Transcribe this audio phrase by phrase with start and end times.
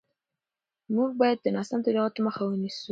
[0.95, 2.79] موږ باید د ناسم تبلیغاتو مخه ونیسو.